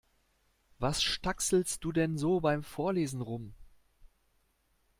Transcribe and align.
Was 0.79 1.03
stackselst 1.03 1.83
du 1.83 1.91
denn 1.91 2.17
so 2.17 2.39
beim 2.39 2.63
Vorlesen 2.63 3.21
rum? 3.21 3.53